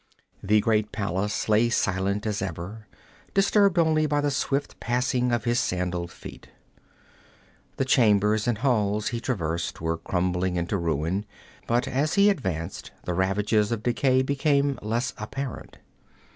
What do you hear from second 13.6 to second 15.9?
of decay became less apparent.